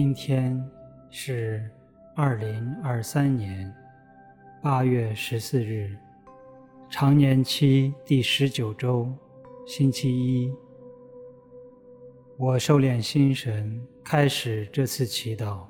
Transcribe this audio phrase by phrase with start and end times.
[0.00, 0.64] 今天
[1.10, 1.68] 是
[2.14, 3.68] 二零二三年
[4.62, 5.90] 八月十四日，
[6.88, 9.12] 常年期第十九周，
[9.66, 10.54] 星期一。
[12.36, 15.66] 我收敛心神，开始这次祈祷。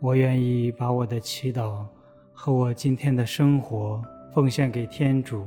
[0.00, 1.86] 我愿意把我的祈祷
[2.32, 4.02] 和我今天的生活
[4.34, 5.46] 奉献给天主，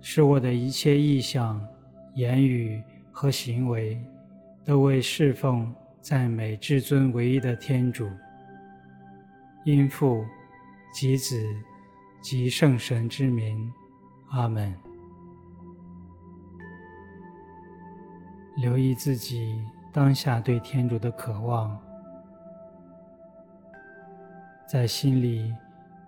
[0.00, 1.64] 使我的一切意向、
[2.16, 2.82] 言语
[3.12, 3.96] 和行为
[4.64, 5.72] 都为侍奉。
[6.08, 8.08] 赞美至尊唯一的天主，
[9.64, 10.24] 因父
[10.94, 11.44] 及子
[12.22, 13.72] 及圣神之名，
[14.28, 14.72] 阿门。
[18.58, 19.60] 留意自己
[19.92, 21.76] 当下对天主的渴望，
[24.64, 25.52] 在心里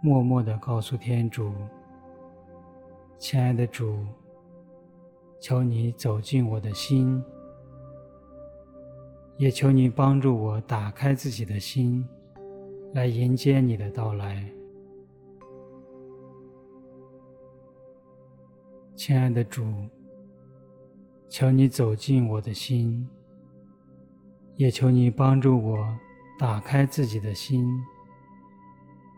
[0.01, 1.53] 默默地告诉天主
[3.19, 4.07] ：“亲爱的主，
[5.41, 7.21] 求你走进我的心。”
[9.39, 12.05] 也求你帮助我打开自己的心，
[12.93, 14.45] 来迎接你的到来。
[18.97, 19.73] 亲爱的主，
[21.29, 23.09] 求你走进我的心，
[24.57, 25.79] 也求你帮助我
[26.37, 27.65] 打开自己的心，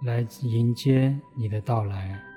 [0.04, 2.29] 来迎接你的到来。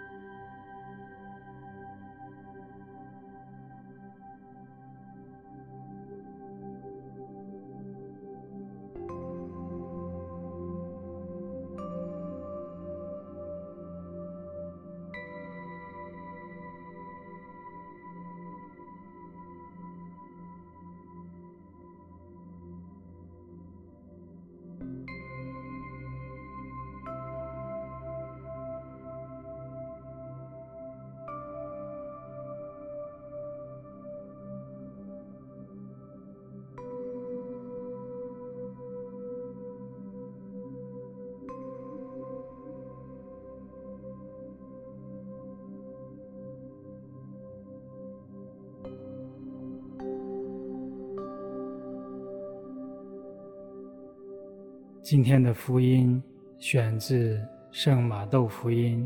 [55.04, 56.24] 今天的福音
[56.58, 57.38] 选自
[57.72, 59.06] 圣马窦福音。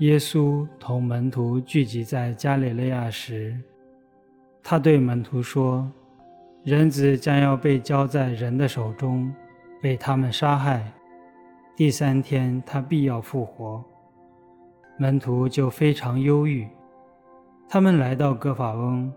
[0.00, 3.58] 耶稣同门徒聚集在加里肋亚时，
[4.62, 5.90] 他对门徒说
[6.64, 9.34] ：“人子将要被交在人的手中，
[9.80, 10.92] 被他们杀害。
[11.74, 13.82] 第三天，他必要复活。”
[15.00, 16.68] 门徒就非常忧郁。
[17.66, 19.10] 他们来到哥法翁，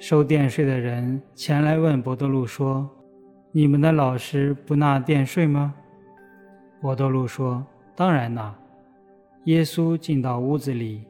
[0.00, 2.90] 收殿税的人前来问伯多禄说。
[3.56, 5.74] 你们的老师不纳殿税吗？
[6.78, 7.64] 伯多禄说
[7.96, 8.54] ：“当然纳。”
[9.44, 11.06] 耶稣进到屋子里，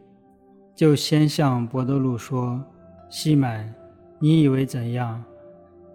[0.72, 2.64] 就先向伯多禄说
[3.10, 3.74] ：“西满，
[4.20, 5.24] 你以为怎样？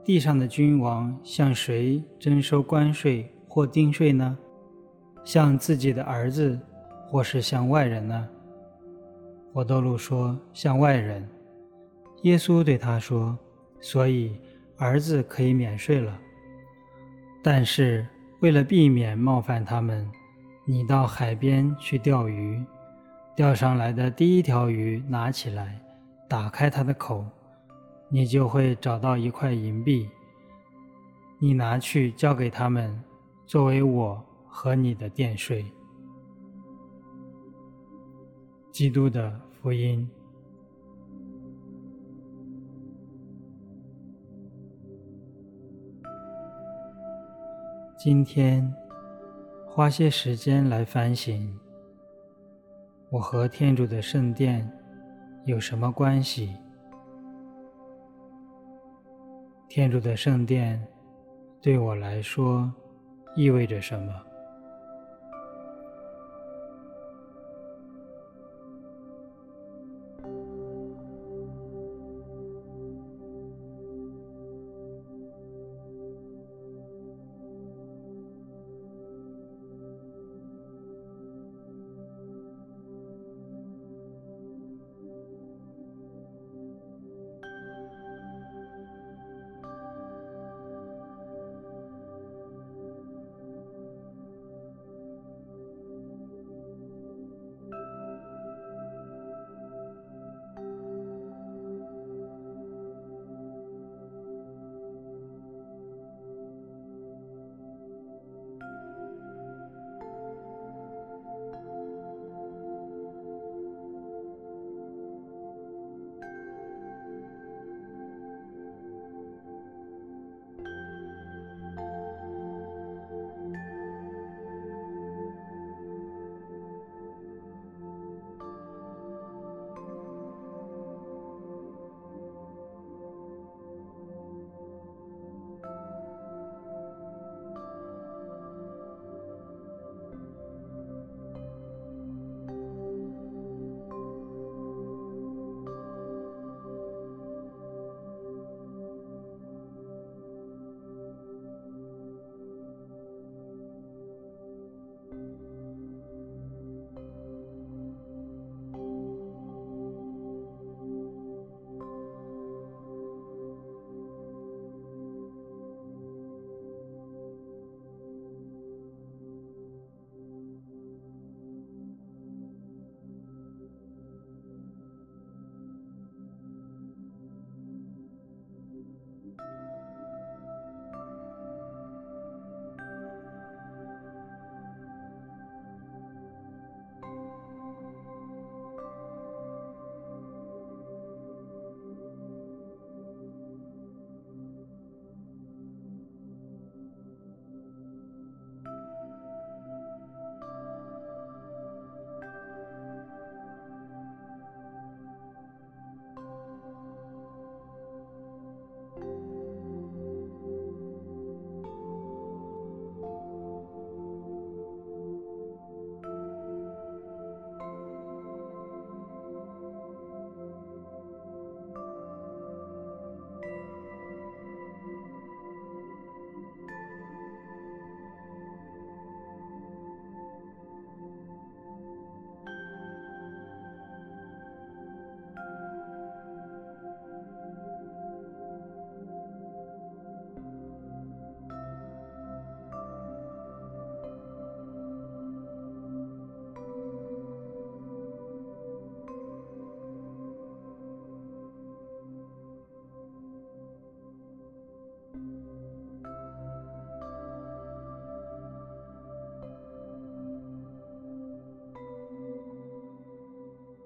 [0.04, 4.38] 地上的君王向谁征收关税或丁税呢？
[5.24, 6.60] 向自己的儿子，
[7.08, 8.28] 或是向外人呢？”
[9.54, 11.26] 伯多禄说：“向外人。”
[12.24, 13.40] 耶稣对他说
[13.80, 14.38] ：“所以
[14.76, 16.20] 儿子可以免税了。”
[17.44, 18.06] 但是，
[18.40, 20.07] 为了避免冒犯他们，
[20.63, 22.63] 你到海边去钓鱼，
[23.35, 25.81] 钓上来的第一条鱼拿起来，
[26.29, 27.25] 打开它的口，
[28.09, 30.07] 你就会找到一块银币。
[31.40, 33.03] 你拿去交给他们，
[33.47, 35.66] 作为我和你的殿税。
[38.72, 40.08] 基督的福音。
[48.04, 48.68] 今天
[49.64, 51.56] 花些时间来反省，
[53.12, 54.68] 我和天主的圣殿
[55.46, 56.52] 有什么关系？
[59.70, 60.84] 天主的圣殿
[61.62, 62.74] 对我来说
[63.36, 64.12] 意味着什么？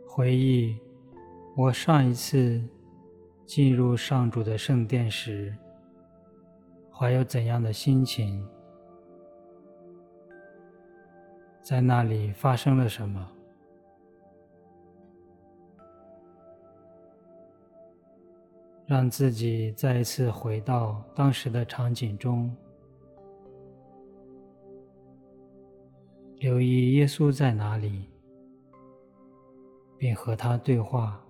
[0.07, 0.77] 回忆
[1.57, 2.63] 我上一次
[3.45, 5.54] 进入上主的圣殿时
[6.89, 8.48] 怀有怎样的心情？
[11.62, 13.35] 在那里发生了什么？
[18.86, 22.56] 让自己再一次回到当时的场景中，
[26.38, 28.08] 留意耶稣在哪里，
[29.98, 31.25] 并和他对话。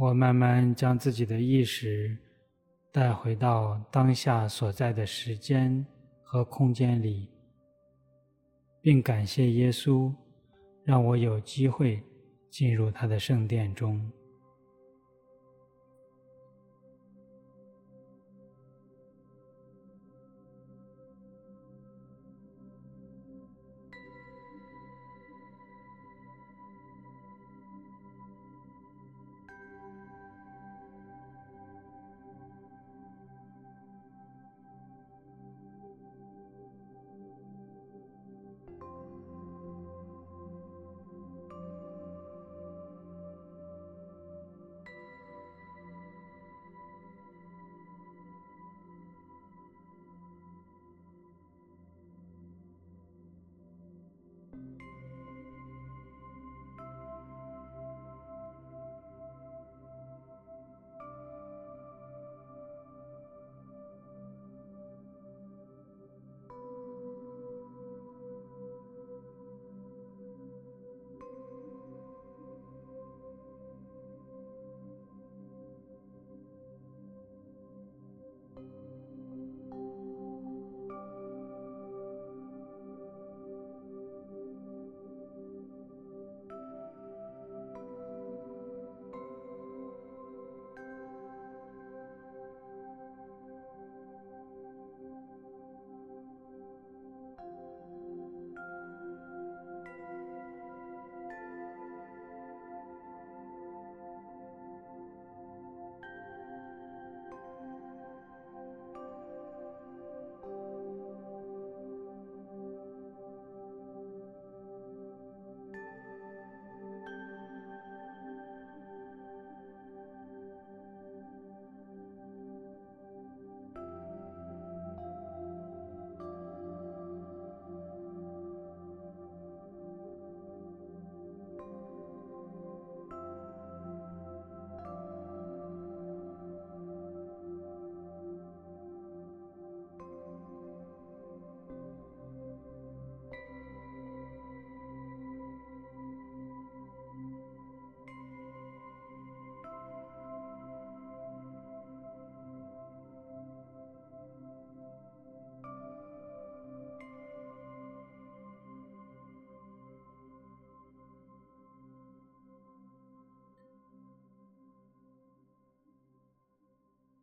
[0.00, 2.16] 我慢慢将自己的意识
[2.92, 5.84] 带回到当下所在的时间
[6.22, 7.28] 和空间里，
[8.80, 10.14] 并感谢耶稣，
[10.84, 12.00] 让我有机会
[12.48, 14.08] 进入他的圣殿中。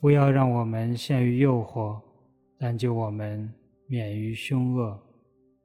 [0.00, 2.00] 不要让我们陷于诱惑，
[2.56, 3.52] 但救我们
[3.86, 5.00] 免于凶恶。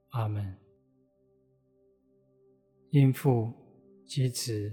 [0.09, 0.55] 阿门。
[2.89, 3.51] 因父
[4.05, 4.71] 及子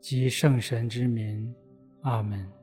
[0.00, 1.54] 及圣神之名。
[2.02, 2.59] 阿门。